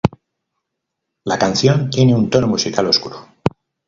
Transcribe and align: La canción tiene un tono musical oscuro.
La 1.25 1.37
canción 1.37 1.91
tiene 1.91 2.15
un 2.15 2.27
tono 2.31 2.47
musical 2.47 2.87
oscuro. 2.87 3.27